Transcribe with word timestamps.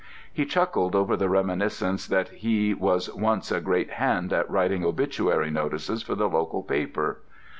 "He 0.33 0.47
chuckled 0.47 0.95
over 0.95 1.15
the 1.15 1.29
reminiscence 1.29 2.07
that 2.07 2.29
he 2.29 2.73
was 2.73 3.13
once 3.13 3.51
a 3.51 3.61
great 3.61 3.91
hand 3.91 4.33
at 4.33 4.49
writing 4.49 4.83
obituary 4.83 5.51
notices 5.51 6.01
for 6.01 6.15
the 6.15 6.27
local 6.27 6.63
paper. 6.63 7.19